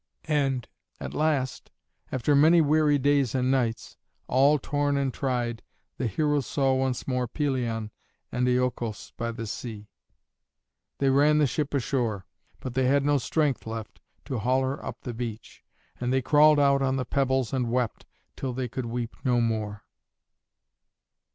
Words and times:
And 0.25 0.67
at 0.99 1.13
last, 1.13 1.69
after 2.11 2.33
many 2.35 2.59
weary 2.59 2.97
days 2.97 3.35
and 3.35 3.51
nights, 3.51 3.97
all 4.27 4.59
worn 4.73 4.97
and 4.97 5.13
tired, 5.13 5.61
the 5.97 6.07
heroes 6.07 6.47
saw 6.47 6.73
once 6.73 7.07
more 7.07 7.27
Pelion 7.27 7.91
and 8.31 8.47
Iolcos 8.47 9.11
by 9.15 9.31
the 9.31 9.45
sea. 9.45 9.91
They 10.97 11.11
ran 11.11 11.37
the 11.37 11.45
ship 11.45 11.71
ashore, 11.75 12.25
but 12.59 12.73
they 12.73 12.85
had 12.87 13.05
no 13.05 13.19
strength 13.19 13.67
left 13.67 14.01
to 14.25 14.39
haul 14.39 14.63
her 14.63 14.83
up 14.83 15.01
the 15.01 15.13
beach, 15.13 15.63
and 15.99 16.11
they 16.11 16.23
crawled 16.23 16.59
out 16.59 16.81
on 16.81 16.95
the 16.95 17.05
pebbles 17.05 17.53
and 17.53 17.69
wept, 17.71 18.07
till 18.35 18.53
they 18.53 18.67
could 18.67 18.87
weep 18.87 19.15
no 19.23 19.39
more. 19.39 19.83